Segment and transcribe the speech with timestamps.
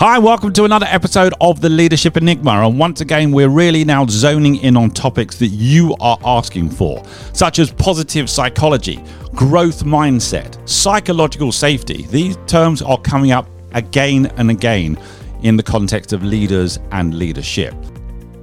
[0.00, 2.66] Hi, welcome to another episode of the Leadership Enigma.
[2.66, 7.04] And once again, we're really now zoning in on topics that you are asking for,
[7.34, 9.04] such as positive psychology,
[9.34, 12.06] growth mindset, psychological safety.
[12.06, 14.96] These terms are coming up again and again
[15.42, 17.74] in the context of leaders and leadership.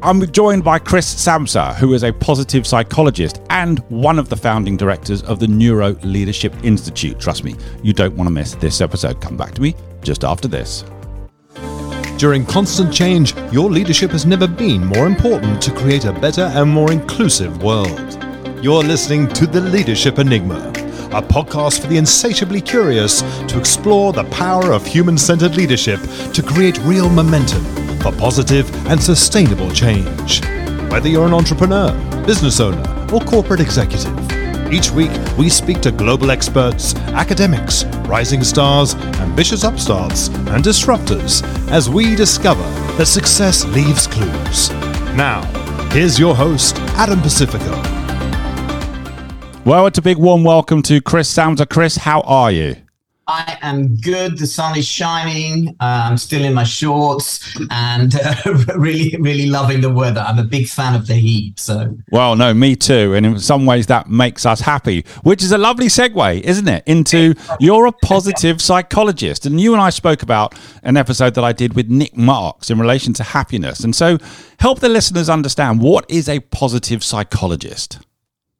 [0.03, 4.77] I'm joined by Chris Samsa, who is a positive psychologist and one of the founding
[4.77, 7.19] directors of the Neuro Leadership Institute.
[7.19, 9.19] Trust me, you don't want to miss this episode.
[9.21, 10.83] Come back to me just after this.
[12.17, 16.67] During constant change, your leadership has never been more important to create a better and
[16.67, 18.17] more inclusive world.
[18.59, 20.69] You're listening to The Leadership Enigma,
[21.11, 25.99] a podcast for the insatiably curious to explore the power of human centered leadership
[26.33, 27.63] to create real momentum
[27.99, 30.43] for positive and sustainable change.
[30.91, 31.91] Whether you're an entrepreneur,
[32.25, 32.81] business owner,
[33.13, 34.17] or corporate executive,
[34.71, 41.89] each week, we speak to global experts, academics, rising stars, ambitious upstarts, and disruptors as
[41.89, 42.63] we discover
[42.97, 44.69] that success leaves clues.
[45.15, 45.41] Now,
[45.91, 47.71] here's your host, Adam Pacifico.
[49.63, 51.69] Well, it's a big warm welcome to Chris Samsa.
[51.69, 52.86] Chris, how are you?
[53.29, 54.37] I am good.
[54.37, 55.75] The sun is shining.
[55.81, 58.35] I'm still in my shorts and uh,
[58.77, 60.21] really, really loving the weather.
[60.21, 61.59] I'm a big fan of the heat.
[61.59, 63.13] So, well, no, me too.
[63.15, 66.83] And in some ways, that makes us happy, which is a lovely segue, isn't it?
[66.85, 69.45] Into you're a positive psychologist.
[69.45, 72.79] And you and I spoke about an episode that I did with Nic Marks in
[72.79, 73.81] relation to happiness.
[73.81, 74.17] And so,
[74.59, 77.99] help the listeners understand what is a positive psychologist?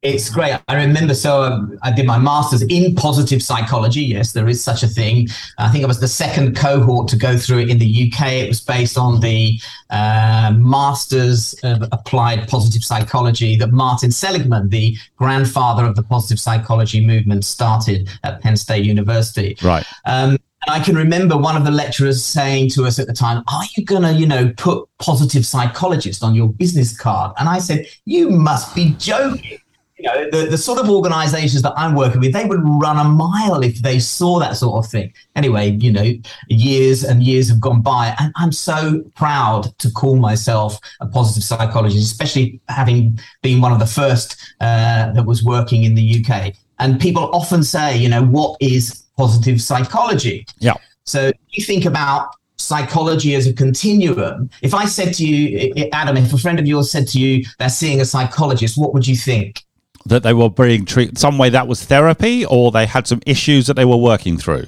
[0.08, 0.58] It's great.
[0.70, 4.02] I remember, so um, I did my master's in positive psychology.
[4.02, 5.28] Yes, there is such a thing.
[5.58, 8.32] I think I was the second cohort to go through it in the UK.
[8.34, 14.96] It was based on the uh, master's of applied positive psychology that Martin Seligman, the
[15.18, 19.58] grandfather of the positive psychology movement, started at Penn State University.
[19.62, 19.86] Right.
[20.06, 23.44] Um, and I can remember one of the lecturers saying to us at the time,
[23.50, 27.34] Are you going to, you know, put positive psychologist on your business card?
[27.38, 29.60] And I said, You must be joking
[29.98, 33.04] you know, the, the sort of organizations that I'm working with, they would run a
[33.04, 35.12] mile if they saw that sort of thing.
[35.36, 36.14] Anyway, you know,
[36.50, 41.44] years and years have gone by, and I'm so proud to call myself a positive
[41.44, 46.54] psychologist, especially having been one of the first uh, that was working in the UK.
[46.80, 50.46] And people often say, you know, what is positive psychology?
[50.60, 50.76] Yeah.
[51.06, 54.50] So you think about psychology as a continuum.
[54.62, 57.70] If I said to you, Adam, if a friend of yours said to you they're
[57.70, 59.64] seeing a psychologist, what would you think?
[60.08, 63.68] That they were being treated some way that was therapy or they had some issues
[63.68, 64.68] that they were working through?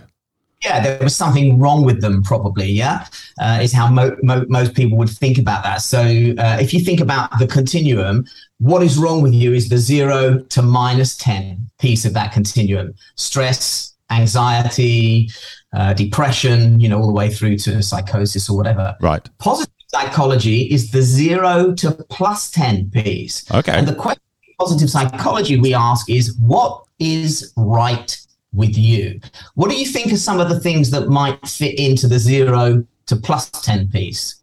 [0.62, 3.06] Yeah there was something wrong with them probably yeah
[3.40, 5.82] uh, is how mo- mo- most people would think about that.
[5.82, 8.26] So uh, if you think about the continuum
[8.58, 12.94] what is wrong with you is the zero to minus 10 piece of that continuum.
[13.16, 15.30] Stress anxiety
[15.72, 18.96] uh, depression you know all the way through to psychosis or whatever.
[19.00, 19.28] Right.
[19.38, 23.50] Positive psychology is the zero to plus 10 piece.
[23.52, 23.72] Okay.
[23.72, 24.22] And the question
[24.59, 28.20] positive psychology we ask is what is right
[28.53, 29.20] with you?
[29.56, 32.86] What do you think are some of the things that might fit into the zero
[33.06, 34.36] to plus 10 piece?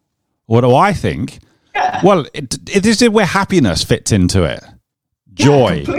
[0.47, 1.41] What do I think?
[1.75, 2.00] Yeah.
[2.03, 4.65] Well, it, it is where happiness fits into it.
[5.34, 5.84] Joy.
[5.87, 5.99] Yeah,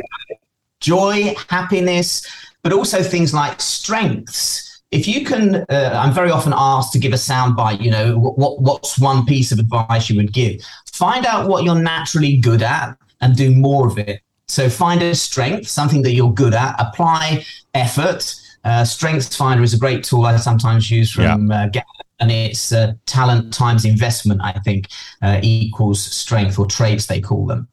[0.80, 2.26] Joy, happiness,
[2.64, 4.82] but also things like strengths.
[4.90, 7.82] If you can, uh, I'm very often asked to give a soundbite.
[7.82, 10.62] You know, what what's one piece of advice you would give?
[10.92, 14.22] Find out what you're naturally good at and do more of it.
[14.48, 18.34] So find a strength, something that you're good at, apply effort.
[18.64, 21.70] Uh, Strengths Finder is a great tool I sometimes use from yeah.
[21.76, 21.82] uh,
[22.20, 24.88] and it's uh, talent times investment, I think,
[25.22, 27.68] uh, equals strength or traits, they call them.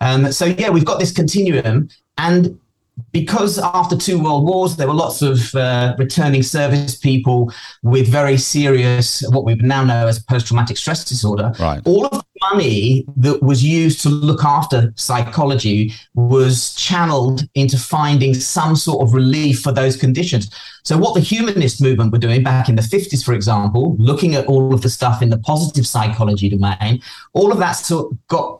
[0.00, 1.88] Um, so, yeah, we've got this continuum.
[2.16, 2.58] And
[3.12, 7.52] because after two world wars there were lots of uh, returning service people
[7.82, 11.80] with very serious what we now know as post-traumatic stress disorder right.
[11.84, 18.34] all of the money that was used to look after psychology was channeled into finding
[18.34, 20.50] some sort of relief for those conditions
[20.82, 24.46] so what the humanist movement were doing back in the 50s for example looking at
[24.46, 27.00] all of the stuff in the positive psychology domain
[27.32, 28.59] all of that sort of got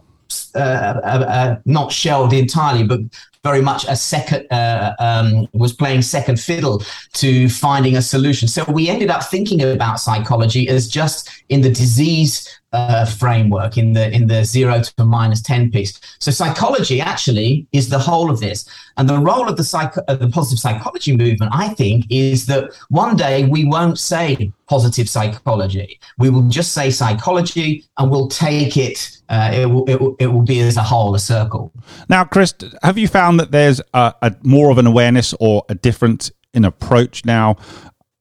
[0.55, 3.01] uh, uh, uh, not shelved entirely, but
[3.43, 6.83] very much a second uh, um, was playing second fiddle
[7.15, 8.49] to finding a solution.
[8.49, 13.93] So we ended up thinking about psychology as just in the disease uh, framework, in
[13.93, 16.01] the in the zero to minus ten piece.
[16.19, 20.19] So psychology actually is the whole of this, and the role of the psych of
[20.19, 25.99] the positive psychology movement, I think, is that one day we won't say positive psychology.
[26.19, 29.17] We will just say psychology, and we'll take it.
[29.29, 31.73] Uh, it, will, it, will, it will be as a whole, a circle.
[32.09, 32.53] Now, Chris,
[32.83, 36.65] have you found that there's a, a more of an awareness or a difference in
[36.65, 37.57] approach now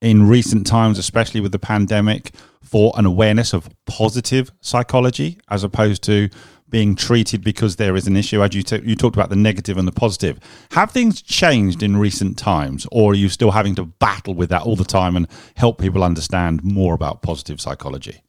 [0.02, 2.32] in recent times, especially with the pandemic,
[2.64, 6.30] for an awareness of positive psychology as opposed to
[6.70, 8.44] being treated because there is an issue.
[8.44, 10.40] As you, t- you talked about the negative and the positive.
[10.72, 14.62] Have things changed in recent times, or are you still having to battle with that
[14.64, 18.22] all the time and help people understand more about positive psychology?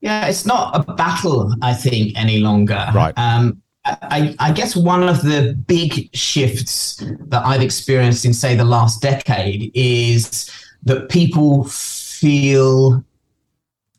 [0.00, 2.88] Yeah, it's not a battle, I think, any longer.
[2.94, 3.14] Right.
[3.16, 8.64] Um, I, I, guess one of the big shifts that I've experienced in, say, the
[8.64, 10.48] last decade is
[10.84, 13.04] that people feel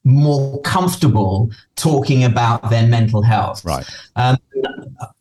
[0.04, 3.64] more comfortable talking about their mental health.
[3.64, 3.86] Right.
[4.16, 4.38] Um,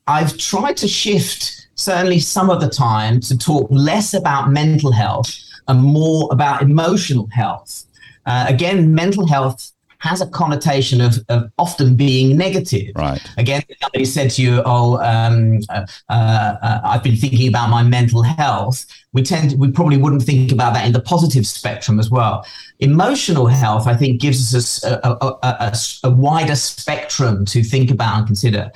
[0.07, 5.33] I've tried to shift, certainly some of the time, to talk less about mental health
[5.69, 7.85] and more about emotional health.
[8.27, 12.91] Uh, again, mental health has a connotation of, of often being negative.
[12.97, 13.23] Right.
[13.39, 18.23] Again, somebody said to you, "Oh, um, uh, uh, I've been thinking about my mental
[18.23, 22.11] health." We tend, to, we probably wouldn't think about that in the positive spectrum as
[22.11, 22.45] well.
[22.81, 28.19] Emotional health, I think, gives us a, a, a, a wider spectrum to think about
[28.19, 28.73] and consider.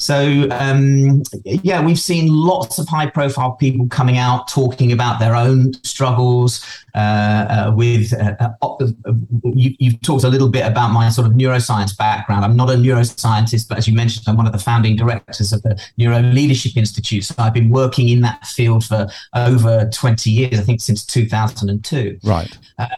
[0.00, 5.74] So um, yeah, we've seen lots of high-profile people coming out talking about their own
[5.84, 6.64] struggles.
[6.94, 9.12] Uh, uh, with uh, uh, uh
[9.44, 12.44] you, you've talked a little bit about my sort of neuroscience background.
[12.44, 15.62] I'm not a neuroscientist, but as you mentioned, I'm one of the founding directors of
[15.62, 17.24] the Neuro Leadership Institute.
[17.24, 19.06] So I've been working in that field for
[19.36, 20.58] over 20 years.
[20.58, 22.18] I think since 2002.
[22.24, 22.58] Right.
[22.78, 22.88] Uh,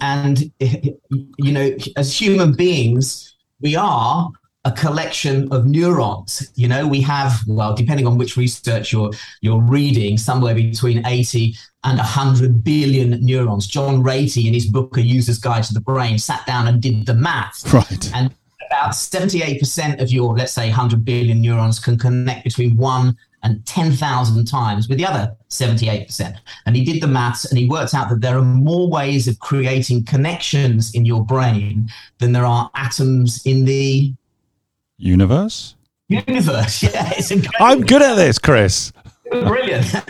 [0.00, 4.30] and you know, as human beings, we are
[4.64, 6.50] a collection of neurons.
[6.54, 9.10] You know, we have, well, depending on which research you're
[9.40, 13.66] you're reading, somewhere between 80 and 100 billion neurons.
[13.66, 17.06] John Ratey, in his book A User's Guide to the Brain, sat down and did
[17.06, 17.72] the math.
[17.72, 18.10] Right.
[18.14, 18.34] And
[18.66, 24.44] about 78% of your, let's say, 100 billion neurons can connect between one and 10,000
[24.46, 26.36] times with the other 78%.
[26.66, 29.38] And he did the maths and he worked out that there are more ways of
[29.38, 31.88] creating connections in your brain
[32.18, 34.12] than there are atoms in the
[34.98, 35.76] Universe?
[36.08, 37.12] Universe, yeah.
[37.16, 37.66] It's incredible.
[37.66, 38.92] I'm good at this, Chris.
[39.30, 39.86] Brilliant.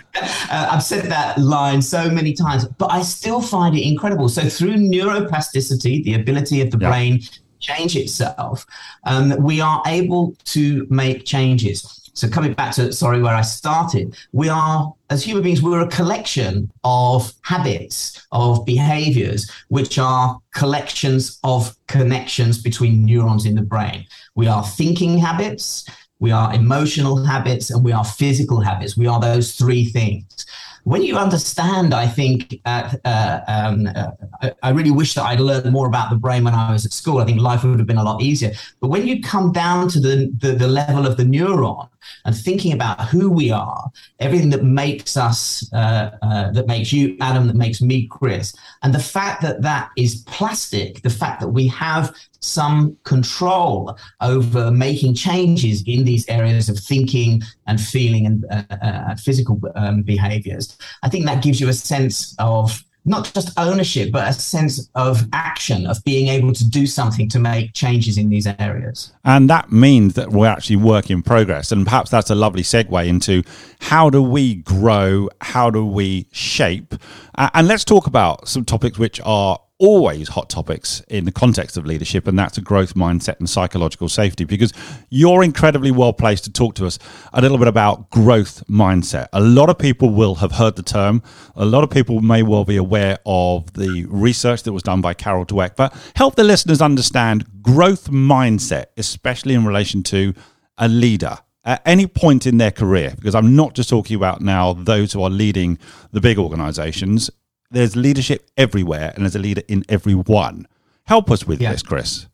[0.51, 4.29] Uh, I've said that line so many times, but I still find it incredible.
[4.29, 6.89] So, through neuroplasticity, the ability of the yeah.
[6.89, 7.21] brain
[7.61, 8.67] change itself,
[9.05, 12.08] um, we are able to make changes.
[12.19, 15.87] So coming back to sorry where I started, we are as human beings we're a
[15.87, 24.05] collection of habits, of behaviors which are collections of connections between neurons in the brain.
[24.35, 25.87] We are thinking habits,
[26.19, 28.97] we are emotional habits and we are physical habits.
[28.97, 30.45] We are those three things
[30.89, 35.71] when you understand, I think uh, uh, um, uh, I really wish that I'd learned
[35.71, 37.19] more about the brain when I was at school.
[37.19, 38.53] I think life would have been a lot easier.
[38.81, 41.91] But when you come down to the, the, the level of the neuron
[42.25, 43.91] and thinking about who we are,
[44.21, 48.95] everything that makes us, uh, uh, that makes you Adam, that makes me Chris, and
[48.95, 55.15] the fact that that is plastic, the fact that we have some control over making
[55.15, 60.77] changes in these areas of thinking and feeling and uh, uh, physical um, behaviors.
[61.03, 65.27] I think that gives you a sense of not just ownership, but a sense of
[65.33, 69.13] action, of being able to do something to make changes in these areas.
[69.25, 71.73] And that means that we're actually work in progress.
[71.73, 73.43] And perhaps that's a lovely segue into
[73.81, 75.29] how do we grow?
[75.41, 76.95] How do we shape?
[77.37, 81.87] And let's talk about some topics which are always hot topics in the context of
[81.87, 84.45] leadership, and that's a growth mindset and psychological safety.
[84.45, 84.73] Because
[85.11, 86.99] you're incredibly well placed to talk to us
[87.33, 89.29] a little bit about growth mindset.
[89.33, 91.23] A lot of people will have heard the term,
[91.55, 95.15] a lot of people may well be aware of the research that was done by
[95.15, 100.35] Carol Dweck, but help the listeners understand growth mindset, especially in relation to
[100.77, 104.73] a leader at any point in their career, because I'm not just talking about now
[104.73, 105.79] those who are leading
[106.13, 107.31] the big organizations,
[107.71, 110.67] there's leadership everywhere and there's a leader in everyone.
[111.05, 111.73] Help us with yeah.
[111.73, 112.27] this, Chris.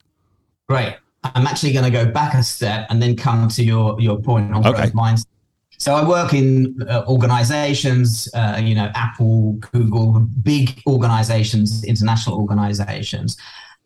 [0.68, 0.96] Great.
[1.22, 4.52] I'm actually going to go back a step and then come to your, your point
[4.52, 4.76] on okay.
[4.76, 5.26] growth mindset.
[5.78, 13.36] So I work in uh, organizations, uh, you know, Apple, Google, big organizations, international organizations.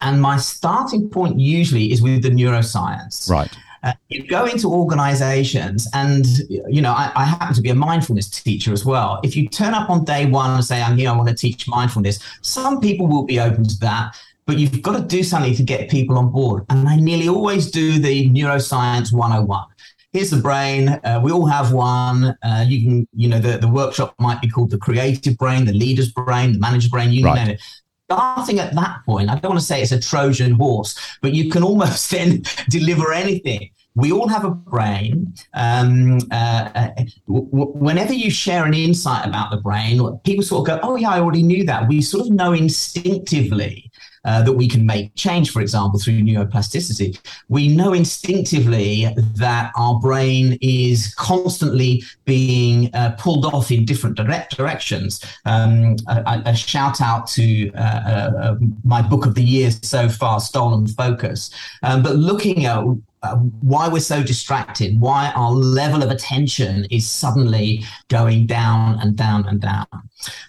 [0.01, 3.29] And my starting point usually is with the neuroscience.
[3.31, 3.51] Right.
[3.83, 8.29] Uh, you go into organizations, and you know, I, I, happen to be a mindfulness
[8.29, 9.21] teacher as well.
[9.23, 11.69] If you turn up on day one and say, "I'm here, I want to teach
[11.69, 14.17] mindfulness," some people will be open to that,
[14.47, 16.65] but you've got to do something to get people on board.
[16.71, 19.67] And I nearly always do the neuroscience 101
[20.13, 20.89] here's the brain.
[20.89, 22.35] Uh, we all have one.
[22.43, 25.73] Uh, you can, you know, the, the workshop might be called the creative brain, the
[25.73, 27.35] leader's brain, the manager's brain, you right.
[27.35, 27.61] name it
[28.09, 31.51] starting at that point, I don't want to say it's a Trojan horse, but you
[31.51, 33.71] can almost then deliver anything.
[33.95, 35.35] we all have a brain.
[35.55, 36.91] Um, uh, uh
[37.27, 41.11] w- whenever you share an insight about the brain, people sort of go, "Oh yeah,
[41.11, 43.88] I already knew that." We sort of know instinctively
[44.25, 47.19] uh, that we can make change, for example, through neuroplasticity.
[47.49, 49.07] We know instinctively
[49.37, 55.25] that our brain is constantly being uh, pulled off in different direct directions.
[55.45, 60.09] Um, a, a, shout out to uh, uh, uh, my book of the year so
[60.09, 61.51] far, Stolen Focus.
[61.83, 62.85] Um, but looking at
[63.23, 69.17] uh, why we're so distracted, why our level of attention is suddenly going down and
[69.17, 69.87] down and down.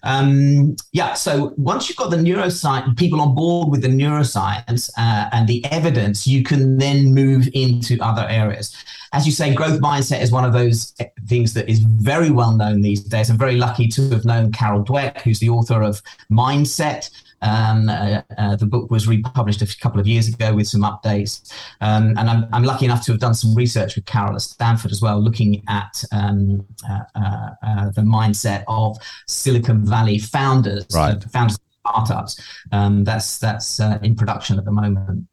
[0.03, 5.29] Um, yeah, so once you've got the neuroscience, people on board with the neuroscience uh,
[5.31, 8.75] and the evidence, you can then move into other areas.
[9.11, 10.93] As you say, growth mindset is one of those
[11.27, 13.29] things that is very well known these days.
[13.29, 17.09] I'm very lucky to have known Carol Dweck, who's the author of Mindset.
[17.41, 21.51] Um, uh, uh, the book was republished a couple of years ago with some updates.
[21.81, 24.91] Um, and I'm, I'm, lucky enough to have done some research with Carol at Stanford
[24.91, 31.23] as well, looking at um, uh, uh, uh the mindset of Silicon Valley founders, right.
[31.31, 32.41] founders of startups.
[32.71, 35.27] Um, that's that's uh, in production at the moment.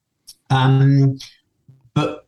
[0.50, 1.18] Um,
[1.94, 2.26] but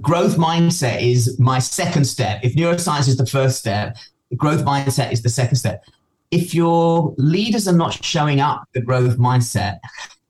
[0.00, 2.40] growth mindset is my second step.
[2.42, 3.96] If neuroscience is the first step,
[4.36, 5.84] growth mindset is the second step
[6.30, 9.80] if your leaders are not showing up the growth mindset,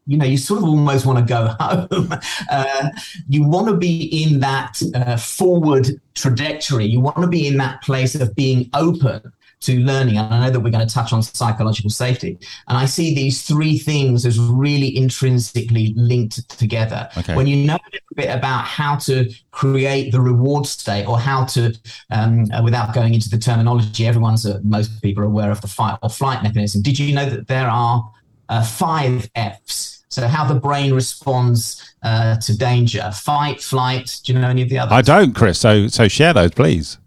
[0.06, 2.14] you know, you sort of almost want to go home.
[2.50, 2.88] Uh,
[3.28, 6.86] you want to be in that uh, forward trajectory.
[6.86, 10.16] You want to be in that place of being open to learning.
[10.16, 12.38] And I know that we're going to touch on psychological safety.
[12.68, 17.08] And I see these three things as really intrinsically linked together.
[17.18, 17.36] Okay.
[17.36, 21.44] When you know a little bit about how to create the reward state or how
[21.46, 21.74] to,
[22.10, 25.98] um, without going into the terminology, everyone's, uh, most people are aware of the fight
[26.02, 26.80] or flight mechanism.
[26.80, 28.10] Did you know that there are
[28.48, 29.98] uh, five F's?
[30.08, 34.20] So how the brain responds uh, to danger, fight, flight.
[34.24, 34.92] Do you know any of the others?
[34.92, 35.60] I don't, Chris.
[35.60, 36.98] So so share those, please.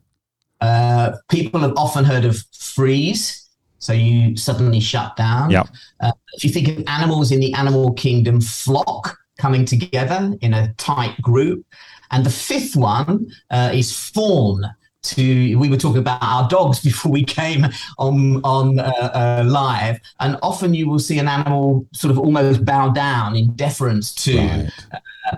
[0.64, 3.50] Uh, people have often heard of freeze.
[3.80, 5.52] So you suddenly shut down.
[5.52, 5.68] Yep.
[6.00, 10.74] Uh, if you think of animals in the animal kingdom, flock coming together in a
[10.76, 11.66] tight group.
[12.12, 14.64] And the fifth one uh, is fawn.
[15.04, 17.68] To we were talking about our dogs before we came
[17.98, 22.64] on on uh, uh, live, and often you will see an animal sort of almost
[22.64, 24.72] bow down in deference to right.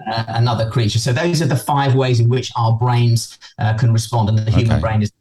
[0.08, 1.00] Uh, another creature.
[1.00, 4.52] So those are the five ways in which our brains uh, can respond, and the
[4.52, 4.82] human okay.
[4.82, 5.12] brain is.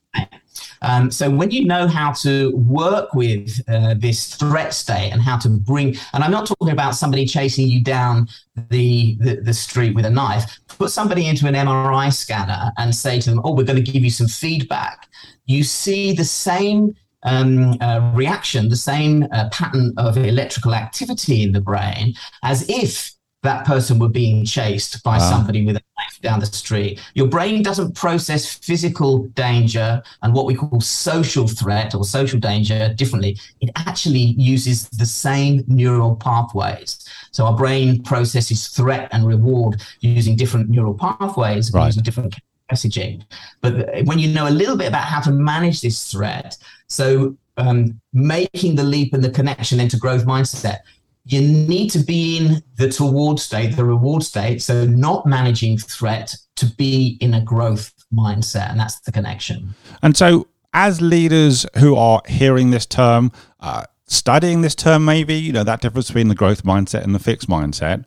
[0.83, 5.39] Um, so when you know how to work with uh, this threat state and how
[5.39, 8.29] to bring, and I'm not talking about somebody chasing you down
[8.71, 13.21] the, the, the street with a knife, put somebody into an MRI scanner and say
[13.21, 15.09] to them, "Oh, we're going to give you some feedback."
[15.47, 16.95] You see the same
[17.25, 23.14] um, uh, reaction, the same uh, pattern of electrical activity in the brain, as if
[23.45, 25.31] that person were being chased by wow.
[25.31, 26.99] somebody with a knife down the street.
[27.15, 32.93] Your brain doesn't process physical danger and what we call social threat or social danger
[32.95, 33.39] differently.
[33.61, 37.07] It actually uses the same neural pathways.
[37.33, 41.87] So our brain processes threat and reward using different neural pathways, right.
[41.87, 42.35] using different
[42.73, 43.25] messaging.
[43.61, 46.57] But when you know a little bit about how to manage this threat,
[46.89, 50.79] so um, making the leap and the connection into growth mindset,
[51.25, 54.61] you need to be in the toward state, the reward state.
[54.63, 58.71] So not managing threat to be in a growth mindset.
[58.71, 59.75] And that's the connection.
[60.03, 65.53] And so as leaders who are hearing this term, uh, studying this term, maybe, you
[65.53, 68.07] know, that difference between the growth mindset and the fixed mindset,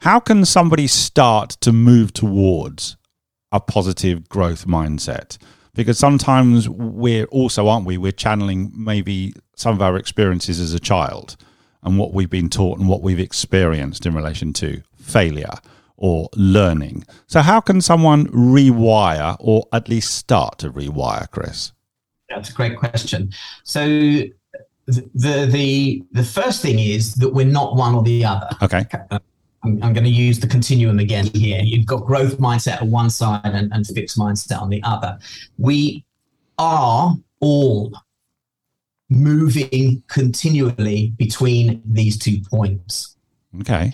[0.00, 2.96] how can somebody start to move towards
[3.52, 5.38] a positive growth mindset?
[5.74, 7.96] Because sometimes we're also, aren't we?
[7.96, 11.36] We're channeling maybe some of our experiences as a child
[11.86, 15.54] and what we've been taught and what we've experienced in relation to failure
[15.96, 17.04] or learning.
[17.26, 21.72] So, how can someone rewire or at least start to rewire, Chris?
[22.28, 23.32] That's a great question.
[23.64, 23.86] So,
[24.86, 28.50] the the the first thing is that we're not one or the other.
[28.62, 28.84] Okay.
[29.10, 29.20] Uh,
[29.62, 31.60] I'm, I'm going to use the continuum again here.
[31.62, 35.18] You've got growth mindset on one side and, and fixed mindset on the other.
[35.58, 36.04] We
[36.58, 37.92] are all
[39.08, 43.16] moving continually between these two points.
[43.60, 43.92] Okay.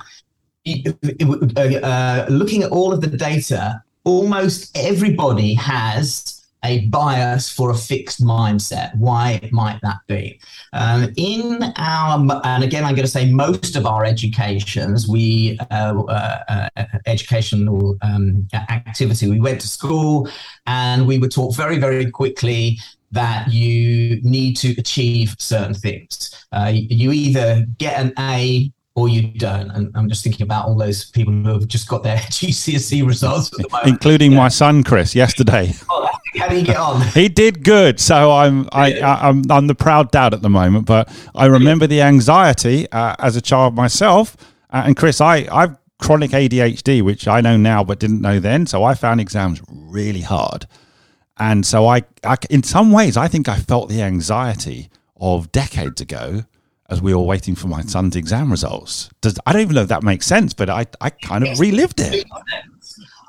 [0.66, 8.23] Uh, looking at all of the data, almost everybody has a bias for a fixed
[8.23, 8.97] mindset.
[8.97, 10.40] Why might that be?
[10.73, 16.02] Um, in our, and again, I'm going to say most of our educations, we uh,
[16.09, 20.28] uh, uh, educational um, activity, we went to school
[20.66, 22.78] and we were taught very, very quickly
[23.11, 26.47] that you need to achieve certain things.
[26.52, 29.71] Uh, you either get an A or you don't.
[29.71, 33.50] And I'm just thinking about all those people who have just got their GCSE results,
[33.85, 34.38] including yeah.
[34.38, 35.73] my son Chris yesterday.
[35.90, 37.02] Oh, how did he get on?
[37.08, 38.00] he did good.
[38.00, 40.86] So I'm I, I, am I'm the proud dad at the moment.
[40.86, 44.36] But I remember the anxiety uh, as a child myself.
[44.70, 48.66] Uh, and Chris, I I've chronic ADHD, which I know now but didn't know then.
[48.66, 50.66] So I found exams really hard.
[51.38, 56.00] And so I, I in some ways, I think I felt the anxiety of decades
[56.00, 56.44] ago
[56.88, 59.08] as we were waiting for my son's exam results.
[59.22, 62.00] Does, I don't even know if that makes sense, but I, I kind of relived
[62.00, 62.26] it.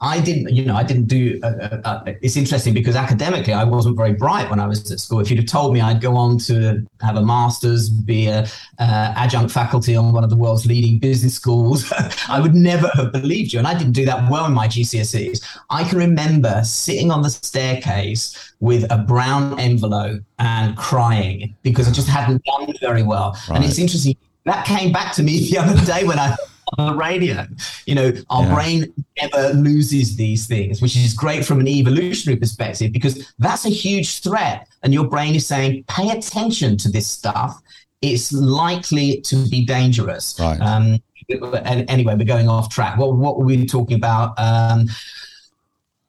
[0.04, 1.40] I didn't, you know, I didn't do.
[1.42, 5.00] Uh, uh, uh, it's interesting because academically, I wasn't very bright when I was at
[5.00, 5.22] school.
[5.22, 8.42] If you'd have told me I'd go on to have a master's, be a
[8.80, 11.92] uh, adjunct faculty on one of the world's leading business schools,
[12.28, 13.60] I would never have believed you.
[13.60, 15.42] And I didn't do that well in my GCSEs.
[15.70, 21.92] I can remember sitting on the staircase with a brown envelope and crying because I
[21.92, 23.38] just hadn't done very well.
[23.48, 23.56] Right.
[23.56, 26.36] And it's interesting that came back to me the other day when I
[26.78, 27.46] on the radio.
[27.86, 28.54] You know, our yeah.
[28.54, 33.70] brain never loses these things, which is great from an evolutionary perspective because that's a
[33.70, 34.68] huge threat.
[34.84, 37.62] And your brain is saying, pay attention to this stuff.
[38.02, 40.38] It's likely to be dangerous.
[40.40, 40.60] Right.
[40.60, 41.00] Um,
[41.30, 42.98] and anyway, we're going off track.
[42.98, 44.38] What, what were we talking about?
[44.38, 44.88] Um,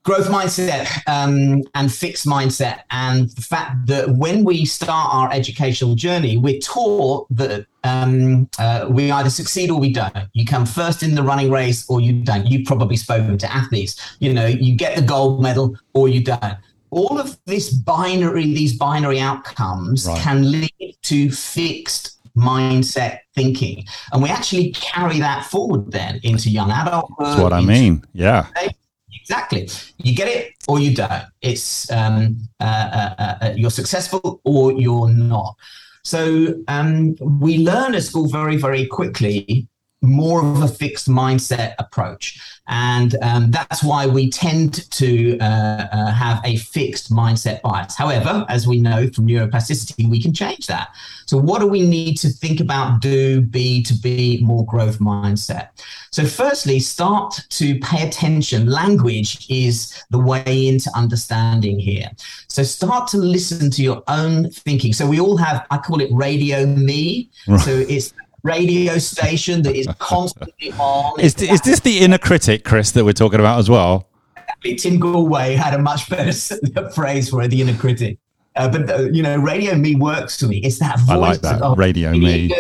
[0.05, 5.95] growth mindset um, and fixed mindset and the fact that when we start our educational
[5.95, 10.17] journey we're taught that um, uh, we either succeed or we don't.
[10.33, 12.47] You come first in the running race or you don't.
[12.47, 14.17] You've probably spoken to athletes.
[14.21, 16.57] You know you get the gold medal or you don't.
[16.91, 20.21] All of this binary these binary outcomes right.
[20.21, 23.85] can lead to fixed mindset thinking.
[24.13, 28.03] And we actually carry that forward then into young adulthood that's what i mean.
[28.13, 28.49] Yeah
[29.25, 29.69] Exactly.
[29.97, 31.25] You get it or you don't.
[31.41, 35.57] It's um, uh, uh, uh, uh, you're successful or you're not.
[36.03, 39.67] So um, we learn at school very, very quickly
[40.05, 42.41] more of a fixed mindset approach.
[42.67, 47.95] And um, that's why we tend to uh, uh, have a fixed mindset bias.
[47.95, 50.89] However, as we know from neuroplasticity, we can change that.
[51.27, 55.69] So, what do we need to think about, do, be to be more growth mindset?
[56.11, 58.67] So, firstly, start to pay attention.
[58.67, 62.11] Language is the way into understanding here.
[62.49, 64.95] So, start to listen to your own thinking.
[64.95, 67.31] So, we all have, I call it radio me.
[67.47, 67.61] Right.
[67.61, 71.19] So, it's radio station that is constantly on.
[71.19, 74.09] Is, is this the inner critic, Chris, that we're talking about as well?
[74.63, 76.33] Tim Gallwey had a much better
[76.95, 78.19] phrase for it, the inner critic.
[78.57, 80.59] Uh, but uh, you know, radio me works for me.
[80.59, 81.11] It's that voice.
[81.11, 82.55] I like that of, radio me.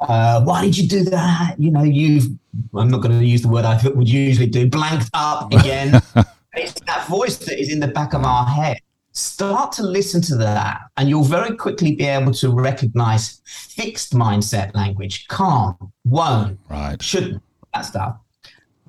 [0.00, 1.54] Uh, why did you do that?
[1.58, 2.26] You know, you've.
[2.74, 4.68] I'm not going to use the word I would usually do.
[4.68, 6.02] Blanked up again.
[6.54, 8.80] it's that voice that is in the back of our head
[9.18, 14.72] start to listen to that and you'll very quickly be able to recognize fixed mindset
[14.74, 17.02] language can't won't right.
[17.02, 17.42] shouldn't
[17.74, 18.16] that stuff.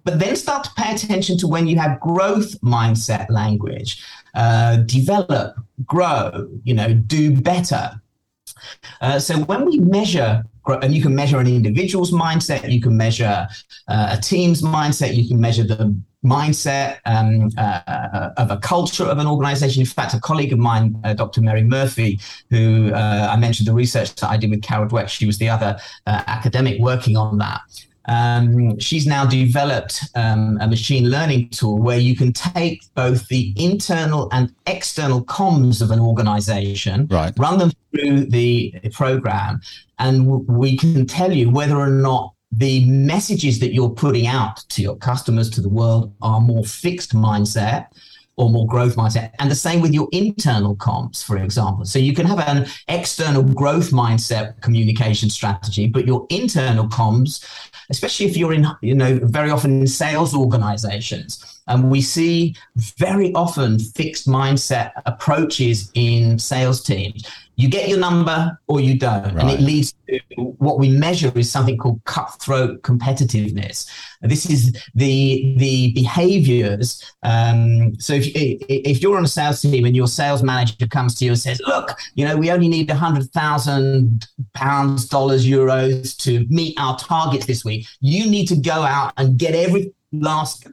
[0.04, 4.04] But then start to pay attention to when you have growth mindset language
[4.36, 8.00] uh, develop grow you know do better.
[9.02, 13.48] Uh, so when we measure and you can measure an individual's mindset you can measure
[13.88, 19.18] uh, a team's mindset you can measure the mindset um, uh, of a culture of
[19.18, 19.82] an organization.
[19.82, 21.42] In fact, a colleague of mine, uh, Dr.
[21.42, 25.26] Mary Murphy, who uh, I mentioned the research that I did with Carol Dweck, she
[25.26, 25.78] was the other
[26.08, 27.62] uh, academic working on that.
[28.06, 33.54] Um, she's now developed um, a machine learning tool where you can take both the
[33.56, 37.34] internal and external comms of an organization, right.
[37.38, 39.62] run them through the program,
[40.00, 44.58] and w- we can tell you whether or not the messages that you're putting out
[44.70, 47.88] to your customers, to the world, are more fixed mindset
[48.40, 49.32] or more growth mindset.
[49.40, 51.84] And the same with your internal comms, for example.
[51.84, 57.46] So you can have an external growth mindset communication strategy, but your internal comms,
[57.90, 63.34] especially if you're in, you know, very often in sales organizations, and we see very
[63.34, 67.24] often fixed mindset approaches in sales teams
[67.60, 69.36] you get your number or you don't.
[69.36, 69.40] Right.
[69.40, 70.18] And it leads to
[70.60, 73.86] what we measure is something called cutthroat competitiveness.
[74.22, 77.04] This is the the behaviors.
[77.24, 81.26] Um, so if, if you're on a sales team and your sales manager comes to
[81.26, 86.16] you and says, look, you know, we only need a hundred thousand pounds, dollars, euros
[86.20, 87.86] to meet our targets this week.
[88.00, 90.66] You need to go out and get every last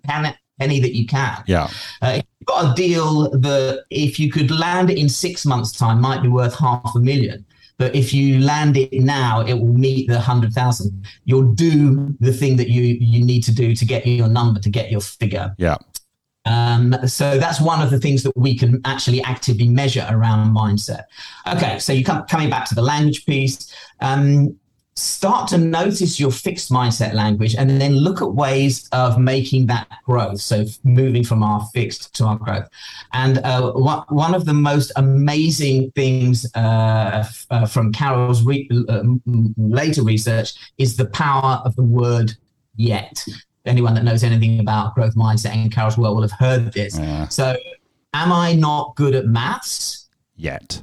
[0.58, 1.42] penny that you can.
[1.46, 1.68] Yeah.
[2.02, 6.00] Uh, you've got a deal that if you could land it in six months' time
[6.00, 7.44] might be worth half a million.
[7.78, 11.06] But if you land it now, it will meet the hundred thousand.
[11.24, 14.70] You'll do the thing that you you need to do to get your number, to
[14.70, 15.54] get your figure.
[15.58, 15.76] Yeah.
[16.46, 21.04] Um, so that's one of the things that we can actually actively measure around mindset.
[21.46, 23.74] Okay, so you come coming back to the language piece.
[24.00, 24.56] Um,
[24.96, 29.86] start to notice your fixed mindset language and then look at ways of making that
[30.06, 30.40] growth.
[30.40, 32.66] So moving from our fixed to our growth.
[33.12, 39.02] And uh, one of the most amazing things uh, f- uh, from Carol's re- uh,
[39.58, 42.32] later research is the power of the word
[42.76, 43.22] yet.
[43.66, 46.98] Anyone that knows anything about growth mindset and Carol's work will have heard this.
[46.98, 47.28] Yeah.
[47.28, 47.56] So
[48.14, 50.08] am I not good at maths?
[50.36, 50.80] Yet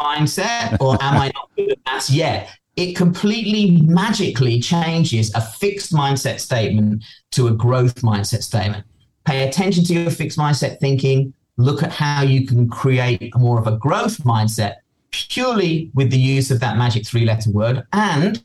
[0.00, 2.50] mindset or am I not good at maths yet?
[2.76, 8.84] It completely magically changes a fixed mindset statement to a growth mindset statement.
[9.24, 11.32] Pay attention to your fixed mindset thinking.
[11.56, 14.76] Look at how you can create more of a growth mindset
[15.10, 17.82] purely with the use of that magic three letter word.
[17.94, 18.42] And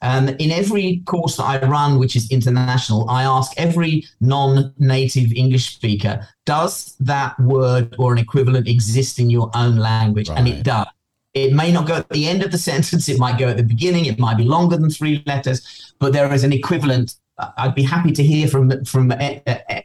[0.00, 5.32] um, in every course that I run, which is international, I ask every non native
[5.32, 10.30] English speaker, does that word or an equivalent exist in your own language?
[10.30, 10.38] Right.
[10.38, 10.86] And it does.
[11.34, 13.08] It may not go at the end of the sentence.
[13.08, 14.06] It might go at the beginning.
[14.06, 17.16] It might be longer than three letters, but there is an equivalent.
[17.58, 19.12] I'd be happy to hear from from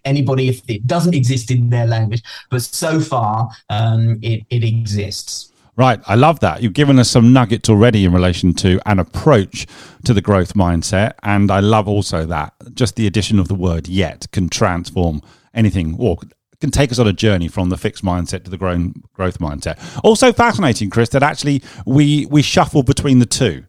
[0.06, 2.22] anybody if it doesn't exist in their language.
[2.52, 5.52] But so far, um, it, it exists.
[5.80, 6.02] Right.
[6.08, 6.62] I love that.
[6.62, 9.66] You've given us some nuggets already in relation to an approach
[10.04, 11.14] to the growth mindset.
[11.24, 15.22] And I love also that just the addition of the word yet can transform
[15.54, 16.18] anything or
[16.62, 19.78] can take us on a journey from the fixed mindset to the grown growth mindset.
[20.04, 23.66] Also fascinating, Chris, that actually we we shuffle between the two.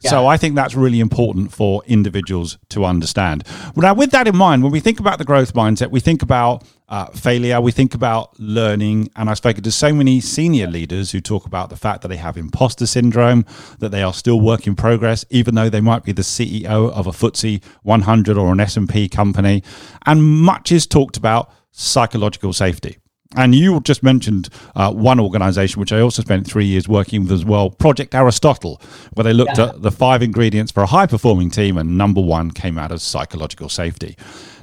[0.00, 0.10] Yeah.
[0.10, 3.42] So I think that's really important for individuals to understand.
[3.74, 6.62] Now, with that in mind, when we think about the growth mindset, we think about
[6.88, 11.20] uh, failure, we think about learning, and I've spoken to so many senior leaders who
[11.20, 13.44] talk about the fact that they have imposter syndrome,
[13.80, 17.08] that they are still work in progress, even though they might be the CEO of
[17.08, 19.64] a FTSE 100 or an S&P company,
[20.06, 22.98] and much is talked about psychological safety.
[23.36, 27.32] And you just mentioned uh, one organization, which I also spent three years working with
[27.32, 28.80] as well, Project Aristotle,
[29.12, 29.66] where they looked yeah.
[29.66, 33.02] at the five ingredients for a high performing team, and number one came out as
[33.02, 34.16] psychological safety.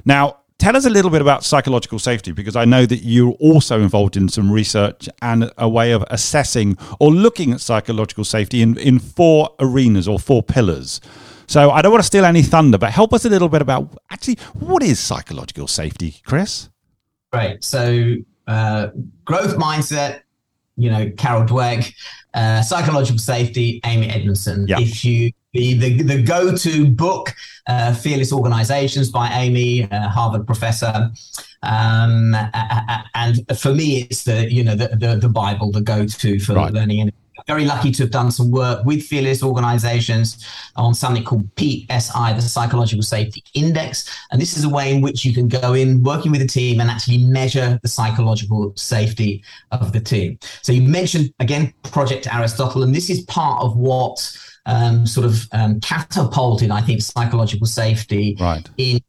[0.04, 3.80] Now, tell us a little bit about psychological safety, because I know that you're also
[3.80, 8.76] involved in some research and a way of assessing or looking at psychological safety in,
[8.78, 11.00] in four arenas or four pillars.
[11.46, 13.96] So I don't want to steal any thunder, but help us a little bit about
[14.10, 16.68] actually what is psychological safety, Chris?
[17.32, 17.62] Right.
[17.62, 18.88] So uh,
[19.24, 20.22] growth mindset,
[20.76, 21.92] you know, Carol Dweck,
[22.34, 24.66] uh, psychological safety, Amy Edmondson.
[24.68, 24.80] Yeah.
[24.80, 27.34] If you the, the, the go-to book,
[27.66, 31.10] uh, Fearless Organizations by Amy, uh, Harvard professor.
[31.62, 32.36] Um,
[33.14, 36.72] and for me, it's the, you know, the, the, the Bible, the go-to for right.
[36.72, 37.10] learning
[37.46, 40.44] very lucky to have done some work with fearless organizations
[40.76, 44.08] on something called PSI, the Psychological Safety Index.
[44.30, 46.80] And this is a way in which you can go in working with a team
[46.80, 50.38] and actually measure the psychological safety of the team.
[50.62, 55.46] So you mentioned again Project Aristotle, and this is part of what um, sort of
[55.52, 58.68] um, catapulted, I think, psychological safety right.
[58.76, 59.00] in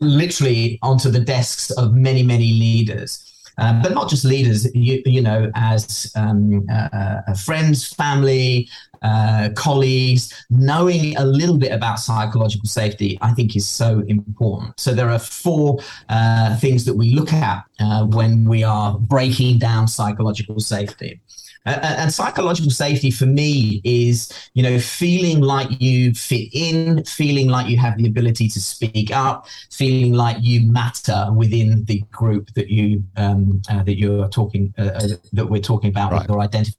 [0.00, 3.29] literally onto the desks of many, many leaders
[3.60, 6.88] um, but not just leaders, you, you know, as um, uh,
[7.28, 8.68] uh, friends, family,
[9.02, 14.78] uh, colleagues, knowing a little bit about psychological safety, I think is so important.
[14.78, 19.58] So there are four uh, things that we look at uh, when we are breaking
[19.58, 21.20] down psychological safety.
[21.66, 27.48] Uh, and psychological safety for me is, you know, feeling like you fit in, feeling
[27.48, 32.48] like you have the ability to speak up, feeling like you matter within the group
[32.54, 36.30] that you um, uh, that you're talking uh, uh that we're talking about right.
[36.30, 36.76] or identifying.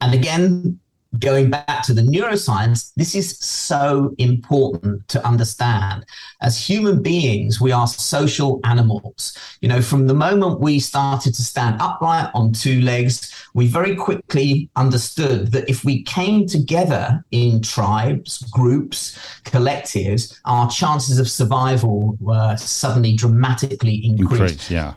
[0.00, 0.80] And again,
[1.18, 6.04] going back to the neuroscience, this is so important to understand.
[6.42, 9.36] As human beings, we are social animals.
[9.60, 13.96] You know, from the moment we started to stand upright on two legs, we very
[13.96, 22.16] quickly understood that if we came together in tribes, groups, collectives, our chances of survival
[22.20, 24.42] were suddenly dramatically increased.
[24.42, 24.94] Increase, yeah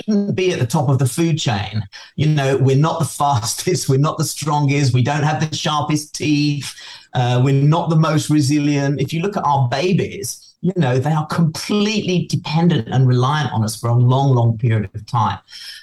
[0.00, 1.82] shouldn't be at the top of the food chain.
[2.16, 6.14] You know, we're not the fastest, we're not the strongest, we don't have the sharpest
[6.14, 6.74] teeth,
[7.14, 9.00] uh, we're not the most resilient.
[9.00, 13.64] If you look at our babies, you know, they are completely dependent and reliant on
[13.64, 15.40] us for a long, long period of time.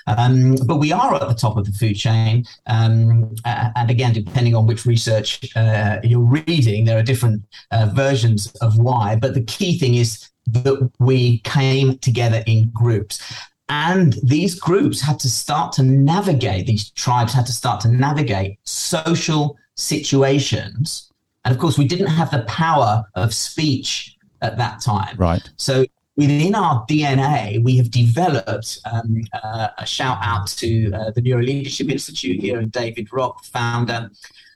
[0.08, 2.46] Um, but we are at the top of the food chain.
[2.66, 8.48] Um, and again, depending on which research uh, you're reading, there are different uh, versions
[8.62, 9.18] of why.
[9.18, 13.22] But the key thing is that we came together in groups.
[13.70, 18.58] And these groups had to start to navigate, these tribes had to start to navigate
[18.64, 21.12] social situations.
[21.46, 25.16] And of course, we didn't have the power of speech at that time.
[25.18, 25.48] Right.
[25.58, 31.22] So within our DNA, we have developed um, uh, a shout out to uh, the
[31.22, 34.10] Neuro Leadership Institute here and David Rock, founder.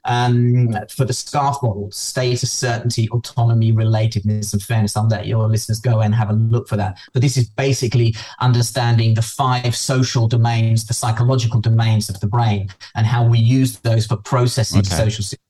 [0.04, 4.96] Um, for the SCARF model, status, certainty, autonomy, relatedness, and fairness.
[4.96, 6.98] I'll let your listeners go and have a look for that.
[7.12, 12.68] But this is basically understanding the five social domains, the psychological domains of the brain,
[12.94, 14.94] and how we use those for processing okay.
[14.94, 15.40] social situations.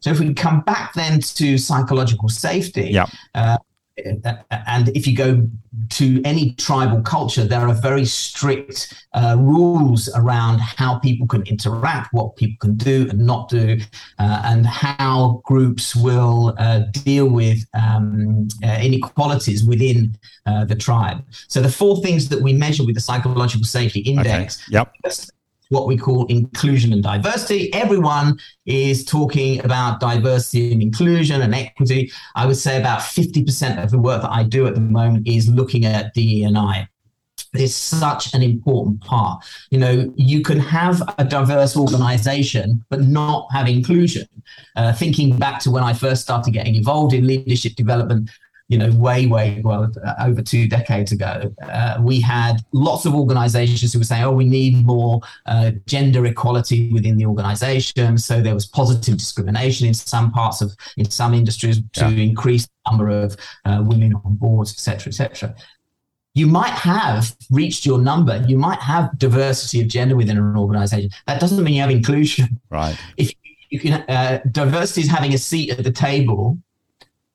[0.00, 3.06] So if we come back then to psychological safety, yeah.
[3.34, 3.58] Uh,
[3.96, 5.46] and if you go
[5.90, 12.12] to any tribal culture, there are very strict uh, rules around how people can interact,
[12.12, 13.78] what people can do and not do,
[14.18, 21.24] uh, and how groups will uh, deal with um, uh, inequalities within uh, the tribe.
[21.48, 24.62] So, the four things that we measure with the psychological safety index.
[24.68, 24.78] Okay.
[25.04, 25.33] Yep
[25.70, 27.72] what we call inclusion and diversity.
[27.72, 32.12] Everyone is talking about diversity and inclusion and equity.
[32.34, 35.48] I would say about 50% of the work that I do at the moment is
[35.48, 36.88] looking at DE&I.
[37.54, 39.44] It's such an important part.
[39.70, 44.26] You know, you can have a diverse organization, but not have inclusion.
[44.76, 48.28] Uh, thinking back to when I first started getting involved in leadership development,
[48.68, 53.14] you know, way, way, well, uh, over two decades ago, uh, we had lots of
[53.14, 58.16] organizations who were saying, oh, we need more uh, gender equality within the organization.
[58.16, 62.24] So there was positive discrimination in some parts of, in some industries to yeah.
[62.24, 65.54] increase the number of uh, women on boards, et cetera, et cetera.
[66.32, 68.42] You might have reached your number.
[68.48, 71.10] You might have diversity of gender within an organization.
[71.26, 72.60] That doesn't mean you have inclusion.
[72.70, 72.96] Right.
[73.18, 73.30] If
[73.68, 76.58] you can, uh, diversity is having a seat at the table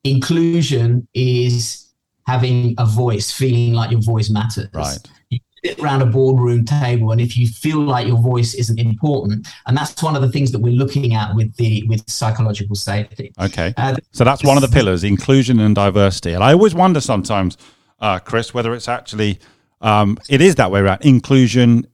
[0.04, 1.94] inclusion is
[2.26, 4.70] having a voice, feeling like your voice matters.
[4.74, 4.98] Right.
[5.30, 9.48] You sit around a boardroom table, and if you feel like your voice isn't important,
[9.66, 13.34] and that's one of the things that we're looking at with the with psychological safety.
[13.40, 13.74] Okay.
[13.78, 16.34] Uh, so that's one of the pillars: inclusion and diversity.
[16.34, 17.58] And I always wonder sometimes,
[18.00, 19.40] uh, Chris, whether it's actually
[19.82, 21.04] um, it is that way around.
[21.04, 21.88] Inclusion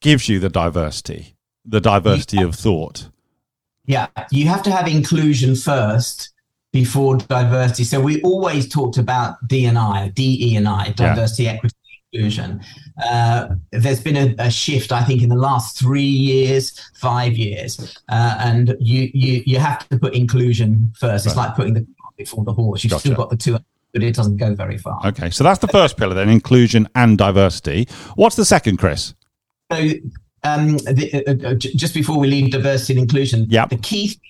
[0.00, 2.44] gives you the diversity, the diversity yeah.
[2.44, 3.08] of thought.
[3.86, 6.32] Yeah, you have to have inclusion first
[6.72, 7.84] before diversity.
[7.84, 11.52] So we always talked about D&I, DE&I, diversity, yeah.
[11.52, 11.74] equity,
[12.12, 12.60] inclusion.
[13.02, 17.96] Uh, there's been a, a, shift, I think, in the last three years, five years,
[18.08, 21.26] uh, and you, you you have to put inclusion first.
[21.26, 22.84] It's like putting the before the horse.
[22.84, 23.00] You've gotcha.
[23.00, 23.58] still got the two,
[23.92, 25.00] but it doesn't go very far.
[25.06, 27.88] Okay, so that's the first pillar then: inclusion and diversity.
[28.16, 29.14] What's the second, Chris?
[29.72, 29.78] So
[30.42, 33.70] um, the, uh, uh just before we leave diversity and inclusion, yep.
[33.70, 34.20] the key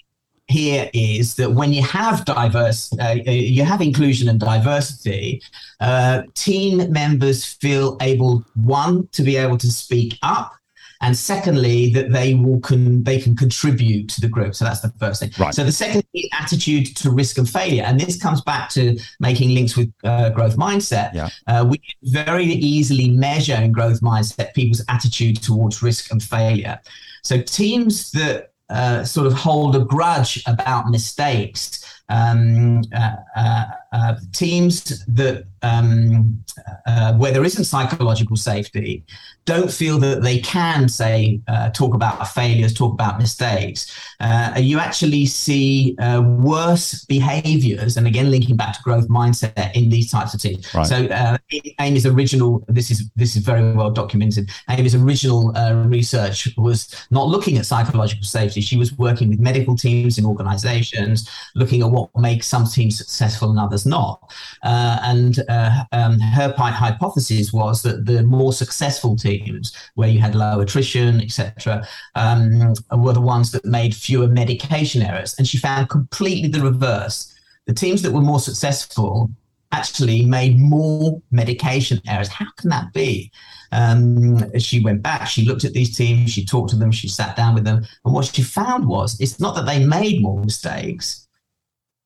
[0.50, 5.42] here is that when you have diverse, uh, uh, you have inclusion and diversity,
[5.80, 10.52] uh, team members feel able one to be able to speak up,
[11.00, 14.54] and secondly that they will can they can contribute to the group.
[14.54, 15.30] So that's the first thing.
[15.38, 15.54] Right.
[15.54, 19.54] So the second is attitude to risk and failure, and this comes back to making
[19.54, 21.14] links with uh, growth mindset.
[21.14, 21.28] Yeah.
[21.46, 26.78] Uh, we very easily measure in growth mindset people's attitude towards risk and failure.
[27.22, 31.85] So teams that uh, sort of hold a grudge about mistakes.
[32.09, 36.42] Um, uh, uh, uh teams that um,
[36.87, 39.05] uh, where there isn't psychological safety
[39.44, 43.98] don't feel that they can say uh, talk about failures talk about mistakes.
[44.20, 49.88] Uh, you actually see uh, worse behaviors and again linking back to growth mindset in
[49.90, 50.72] these types of teams.
[50.74, 50.87] Right.
[50.87, 51.37] so uh,
[51.79, 54.50] amy's original this is this is very well documented.
[54.68, 58.61] Amy's original uh, research was not looking at psychological safety.
[58.61, 63.50] She was working with medical teams in organizations looking at what makes some teams successful
[63.50, 70.09] and others not and uh, um, her hypothesis was that the more successful teams, where
[70.09, 75.35] you had low attrition, etc., um, were the ones that made fewer medication errors.
[75.38, 77.35] And she found completely the reverse.
[77.66, 79.31] The teams that were more successful
[79.73, 82.29] actually made more medication errors.
[82.29, 83.31] How can that be?
[83.73, 87.37] Um, she went back, she looked at these teams, she talked to them, she sat
[87.37, 91.29] down with them, and what she found was it's not that they made more mistakes,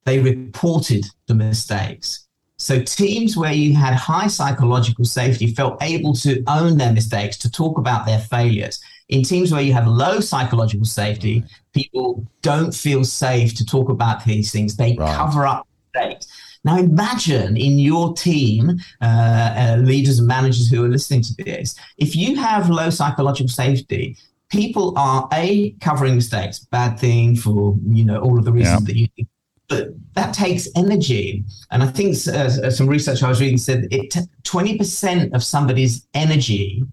[0.04, 2.26] they reported the mistakes.
[2.56, 7.50] So teams where you had high psychological safety felt able to own their mistakes, to
[7.50, 8.80] talk about their failures.
[9.08, 14.24] In teams where you have low psychological safety, people don't feel safe to talk about
[14.24, 14.76] these things.
[14.76, 15.14] They right.
[15.14, 16.28] cover up mistakes.
[16.64, 21.74] Now imagine in your team, uh, uh, leaders and managers who are listening to this,
[21.98, 24.16] if you have low psychological safety,
[24.48, 28.86] people are a covering mistakes, bad thing for you know all of the reasons yeah.
[28.86, 29.26] that you
[29.68, 31.44] but that takes energy.
[31.70, 35.42] And I think uh, uh some research I was reading said it t- 20% of
[35.42, 36.84] somebody's energy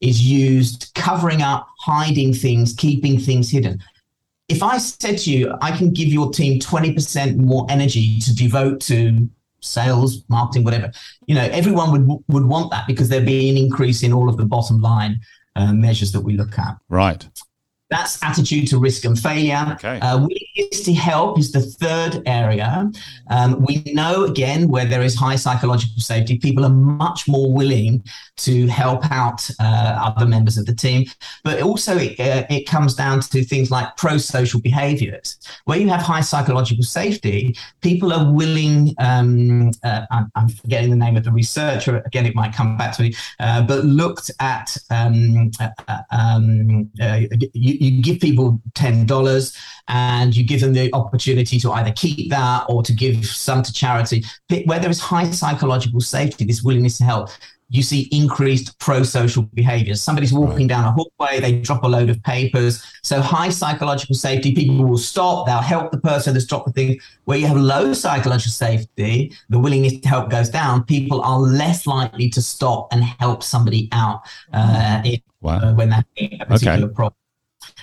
[0.00, 3.82] is used covering up, hiding things, keeping things hidden.
[4.48, 8.80] If I said to you, I can give your team 20% more energy to devote
[8.82, 9.28] to
[9.60, 10.90] sales, marketing, whatever,
[11.26, 14.36] you know, everyone would would want that because there'd be an increase in all of
[14.36, 15.20] the bottom line
[15.56, 16.76] uh, measures that we look at.
[16.88, 17.26] Right.
[17.92, 19.72] That's attitude to risk and failure.
[19.72, 20.00] Okay.
[20.00, 22.90] Uh, willingness to help is the third area.
[23.28, 28.02] Um, we know again where there is high psychological safety, people are much more willing
[28.38, 31.04] to help out uh, other members of the team.
[31.44, 35.38] But also, it, uh, it comes down to things like pro-social behaviors.
[35.66, 38.94] Where you have high psychological safety, people are willing.
[38.98, 42.02] Um, uh, I'm, I'm, forgetting the name of the researcher.
[42.06, 43.14] Again, it might come back to me.
[43.38, 49.56] Uh, but looked at um, uh, um, you, you give people ten dollars
[49.88, 53.72] and you give them the opportunity to either keep that or to give some to
[53.72, 54.24] charity.
[54.64, 57.30] Where there is high psychological safety, this willingness to help,
[57.68, 60.02] you see increased pro-social behaviors.
[60.02, 62.84] Somebody's walking down a hallway, they drop a load of papers.
[63.02, 67.00] So high psychological safety, people will stop, they'll help the person that's dropped the thing.
[67.24, 70.84] Where you have low psychological safety, the willingness to help goes down.
[70.84, 74.20] People are less likely to stop and help somebody out
[74.52, 75.56] uh, if, wow.
[75.56, 76.94] uh, when they're having a particular okay.
[76.94, 77.16] problem.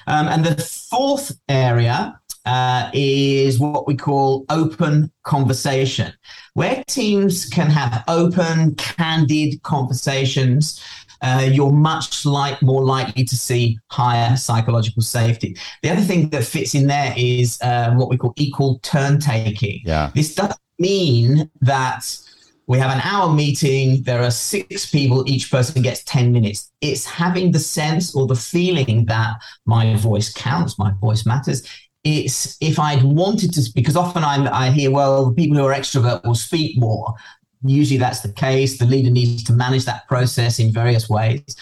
[0.09, 6.11] Um, and the fourth area uh, is what we call open conversation,
[6.55, 10.83] where teams can have open, candid conversations.
[11.21, 15.55] Uh, you're much like more likely to see higher psychological safety.
[15.83, 19.81] The other thing that fits in there is um, what we call equal turn taking.
[19.85, 20.11] Yeah.
[20.15, 22.17] This doesn't mean that
[22.69, 24.03] we have an hour meeting.
[24.03, 25.27] There are six people.
[25.27, 26.71] Each person gets 10 minutes.
[26.81, 31.67] It's having the sense or the feeling that my voice counts, my voice matters.
[32.03, 36.23] It's if I'd wanted to, because often I'm, I hear, well, people who are extrovert
[36.23, 37.15] will speak more.
[37.63, 38.77] Usually that's the case.
[38.77, 41.55] The leader needs to manage that process in various ways.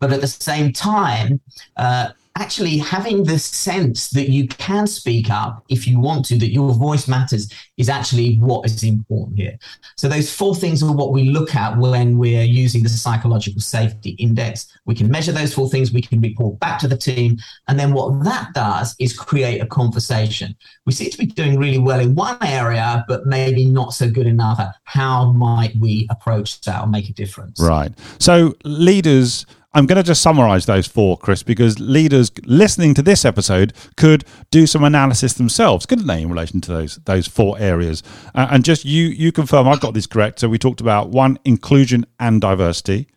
[0.00, 1.38] But at the same time,
[1.76, 6.52] uh, actually having the sense that you can speak up if you want to, that
[6.52, 9.58] your voice matters, is actually what is important here.
[9.96, 14.10] So, those four things are what we look at when we're using the psychological safety
[14.10, 14.78] index.
[14.84, 17.38] We can measure those four things, we can report back to the team.
[17.68, 20.54] And then what that does is create a conversation.
[20.84, 24.26] We seem to be doing really well in one area, but maybe not so good
[24.26, 24.72] in another.
[24.84, 27.60] How might we approach that or make a difference?
[27.60, 27.92] Right.
[28.18, 33.24] So, leaders I'm going to just summarize those four, Chris, because leaders listening to this
[33.24, 38.02] episode could do some analysis themselves, couldn't they, in relation to those those four areas?
[38.34, 40.40] Uh, and just you you confirm I've got this correct.
[40.40, 43.08] So we talked about one, inclusion and diversity.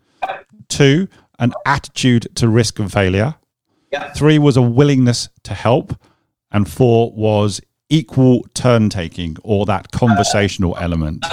[0.67, 1.07] Two,
[1.39, 3.35] an attitude to risk and failure.
[3.91, 4.11] Yeah.
[4.13, 5.95] Three was a willingness to help,
[6.51, 11.25] and four was equal turn taking or that conversational element.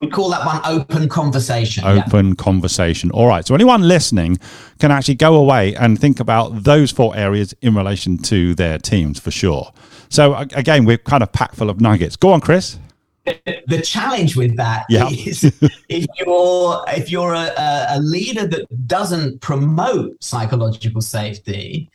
[0.00, 1.84] We call that one open conversation.
[1.84, 2.34] Open yeah.
[2.34, 3.10] conversation.
[3.10, 3.44] All right.
[3.44, 4.38] So anyone listening
[4.78, 9.18] can actually go away and think about those four areas in relation to their teams
[9.18, 9.72] for sure.
[10.08, 12.14] So again, we're kind of packed full of nuggets.
[12.14, 12.78] Go on, Chris.
[13.24, 15.10] The challenge with that yep.
[15.10, 15.44] is
[15.88, 21.90] if you're if you're a, a leader that doesn't promote psychological safety,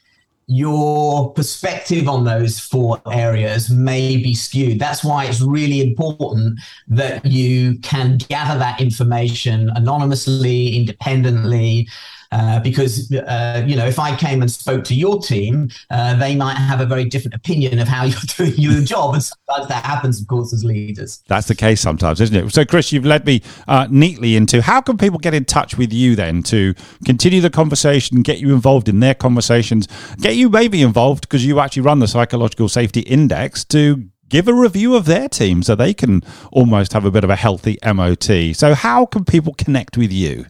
[0.47, 4.79] your perspective on those four areas may be skewed.
[4.79, 11.87] That's why it's really important that you can gather that information anonymously, independently,
[12.33, 16.35] uh, because uh, you know if I came and spoke to your team, uh, they
[16.35, 19.85] might have a very different opinion of how you're doing your job, and sometimes that
[19.85, 21.21] happens, of course, as leaders.
[21.27, 22.51] That's the case sometimes, isn't it?
[22.51, 25.93] So, Chris, you've led me uh, neatly into how can people get in touch with
[25.93, 26.73] you then to
[27.05, 31.59] continue the conversation, get you involved in their conversations, get you maybe involved because you
[31.59, 35.93] actually run the psychological safety index to give a review of their team so they
[35.93, 38.55] can almost have a bit of a healthy MOT.
[38.55, 40.45] So, how can people connect with you?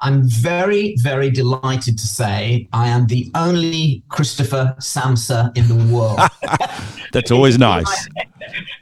[0.00, 6.20] I'm very, very delighted to say I am the only Christopher Samsa in the world.
[7.12, 8.08] That's always nice.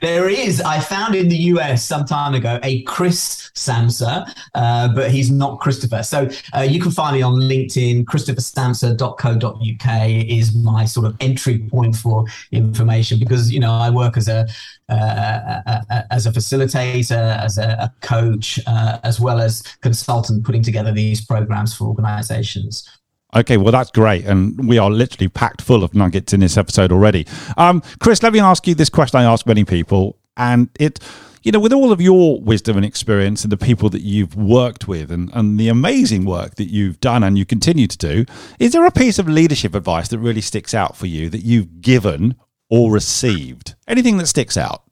[0.01, 5.11] There is, I found in the US some time ago a Chris Samsa, uh, but
[5.11, 6.03] he's not Christopher.
[6.03, 8.05] So uh, you can find me on LinkedIn.
[8.05, 14.27] ChristopherSamsa.co.uk is my sort of entry point for information because, you know, I work as
[14.27, 14.47] a,
[14.89, 21.25] uh, as a facilitator, as a, coach, uh, as well as consultant putting together these
[21.25, 22.87] programs for organizations.
[23.35, 24.25] Okay, well, that's great.
[24.25, 27.27] And we are literally packed full of nuggets in this episode already.
[27.57, 30.17] Um, Chris, let me ask you this question I ask many people.
[30.37, 30.99] And it,
[31.43, 34.87] you know, with all of your wisdom and experience and the people that you've worked
[34.87, 38.25] with and, and the amazing work that you've done and you continue to do,
[38.57, 41.81] is there a piece of leadership advice that really sticks out for you that you've
[41.81, 42.35] given
[42.69, 43.75] or received?
[43.87, 44.83] Anything that sticks out?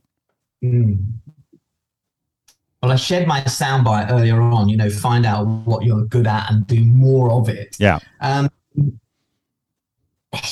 [0.63, 1.13] Mm.
[2.83, 4.67] Well, I shared my soundbite earlier on.
[4.67, 7.77] You know, find out what you're good at and do more of it.
[7.79, 7.99] Yeah.
[8.19, 8.49] Um,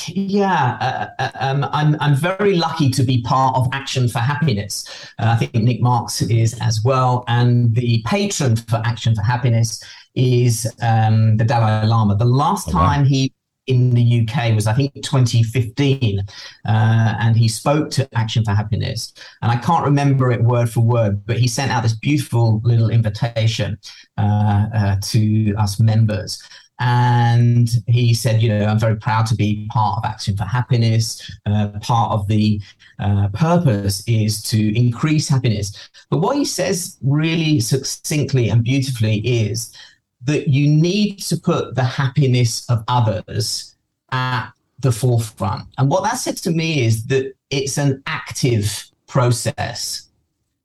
[0.08, 4.88] yeah, uh, uh, um, I'm I'm very lucky to be part of Action for Happiness.
[5.20, 9.84] Uh, I think Nic Marks is as well, and the patron for Action for Happiness
[10.16, 12.16] is um, the Dalai Lama.
[12.16, 13.34] The last oh, time he
[13.68, 16.20] in the UK was, I think, 2015.
[16.20, 16.24] Uh,
[16.66, 19.14] and he spoke to Action for Happiness.
[19.42, 22.90] And I can't remember it word for word, but he sent out this beautiful little
[22.90, 23.78] invitation
[24.18, 26.42] uh, uh, to us members.
[26.84, 31.32] And he said, you know, I'm very proud to be part of Action for Happiness.
[31.46, 32.60] Uh, part of the
[32.98, 35.90] uh, purpose is to increase happiness.
[36.10, 39.76] But what he says really succinctly and beautifully is
[40.24, 43.76] that you need to put the happiness of others
[44.12, 45.68] at the forefront.
[45.78, 50.10] And what that said to me is that it's an active process.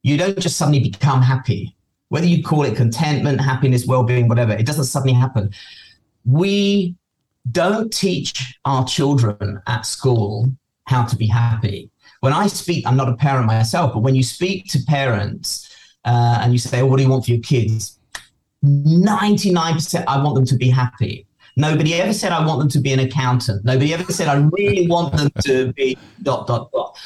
[0.03, 1.75] You don't just suddenly become happy.
[2.09, 5.53] Whether you call it contentment, happiness, well being, whatever, it doesn't suddenly happen.
[6.25, 6.95] We
[7.51, 10.51] don't teach our children at school
[10.87, 11.91] how to be happy.
[12.21, 16.41] When I speak, I'm not a parent myself, but when you speak to parents uh,
[16.43, 17.99] and you say, oh, What do you want for your kids?
[18.67, 21.27] 99% I want them to be happy.
[21.57, 23.64] Nobody ever said I want them to be an accountant.
[23.64, 26.99] Nobody ever said I really want them to be dot dot dot.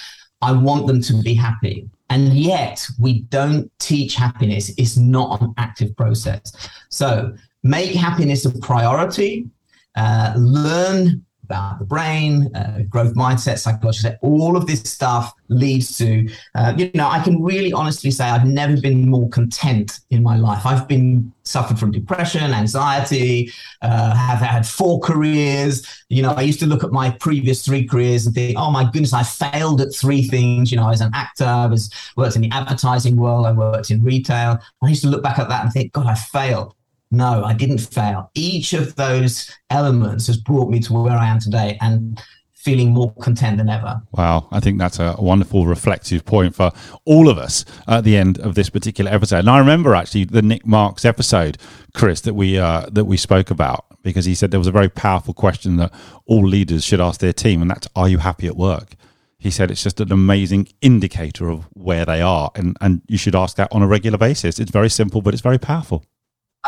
[0.42, 1.88] I want them to be happy.
[2.08, 4.72] And yet we don't teach happiness.
[4.76, 6.42] It's not an active process.
[6.88, 7.32] So
[7.62, 9.48] make happiness a priority.
[9.94, 16.28] Uh, learn about the brain, uh, growth mindset, psychology, all of this stuff leads to,
[16.54, 20.36] uh, you know, I can really honestly say I've never been more content in my
[20.36, 20.64] life.
[20.64, 25.84] I've been suffered from depression, anxiety, uh, have had four careers.
[26.08, 28.84] You know, I used to look at my previous three careers and think, oh my
[28.84, 30.70] goodness, I failed at three things.
[30.70, 33.90] You know, I was an actor, I was worked in the advertising world, I worked
[33.90, 34.60] in retail.
[34.82, 36.74] I used to look back at that and think, God, I failed.
[37.10, 38.30] No, I didn't fail.
[38.34, 42.22] Each of those elements has brought me to where I am today and
[42.60, 44.02] feeling more content than ever.
[44.12, 46.70] Wow, I think that's a wonderful reflective point for
[47.06, 49.38] all of us at the end of this particular episode.
[49.40, 51.56] And I remember actually the Nic Marks episode,
[51.94, 54.90] Chris, that we uh, that we spoke about because he said there was a very
[54.90, 55.92] powerful question that
[56.26, 58.94] all leaders should ask their team, and that's, "Are you happy at work?"
[59.38, 63.34] He said it's just an amazing indicator of where they are, and and you should
[63.34, 64.60] ask that on a regular basis.
[64.60, 66.04] It's very simple, but it's very powerful.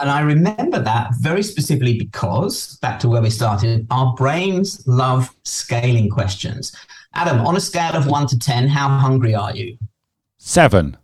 [0.01, 5.34] And I remember that very specifically because, back to where we started, our brains love
[5.45, 6.74] scaling questions.
[7.14, 9.76] Adam, on a scale of one to 10, how hungry are you?
[10.38, 10.97] Seven.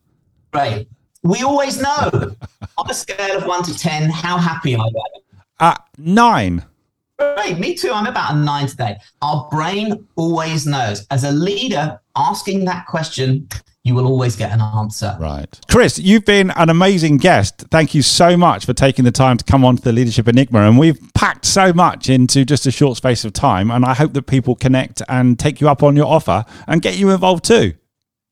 [0.52, 0.88] Great.
[1.22, 2.10] We always know.
[2.78, 5.02] on a scale of one to 10, how happy are you?
[5.60, 6.64] Uh, nine.
[7.18, 7.58] Great.
[7.58, 7.90] Me too.
[7.92, 8.96] I'm about a nine today.
[9.20, 11.06] Our brain always knows.
[11.10, 13.48] As a leader, asking that question
[13.88, 15.16] you will always get an answer.
[15.18, 15.58] Right.
[15.70, 17.64] Chris, you've been an amazing guest.
[17.70, 20.60] Thank you so much for taking the time to come on to the Leadership Enigma.
[20.60, 23.70] And we've packed so much into just a short space of time.
[23.70, 26.98] And I hope that people connect and take you up on your offer and get
[26.98, 27.74] you involved too.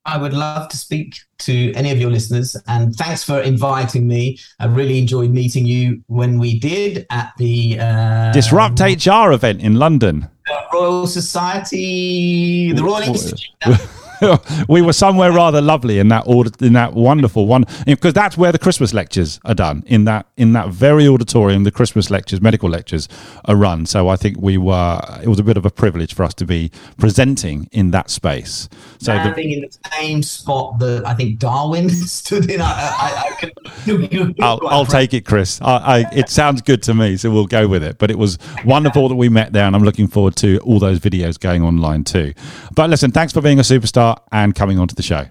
[0.05, 2.57] I would love to speak to any of your listeners.
[2.69, 4.39] And thanks for inviting me.
[4.61, 9.77] I really enjoyed meeting you when we did at the uh, Disrupt HR event in
[9.77, 10.29] London.
[10.73, 13.81] Royal Society, the Royal Institute.
[14.69, 18.53] we were somewhere rather lovely in that order, in that wonderful one, because that's where
[18.53, 19.83] the Christmas lectures are done.
[19.87, 23.09] In that in that very auditorium, the Christmas lectures, medical lectures,
[23.45, 23.87] are run.
[23.87, 25.01] So I think we were.
[25.23, 28.69] It was a bit of a privilege for us to be presenting in that space.
[28.99, 32.61] So the, in the same spot that I think Darwin stood in.
[32.61, 35.61] I, I, I can, I'll, I'll take it, Chris.
[35.63, 37.99] I, it sounds good to me, so we'll go with it.
[37.99, 41.01] But it was wonderful that we met there, and I'm looking forward to all those
[41.01, 42.33] videos going online too.
[42.75, 45.27] But listen, thanks for being a superstar and coming onto the show.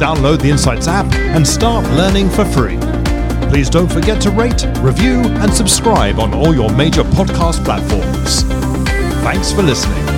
[0.00, 2.76] Download the Insights app and start learning for free.
[3.48, 8.42] Please don't forget to rate, review, and subscribe on all your major podcast platforms.
[9.22, 10.15] Thanks for listening.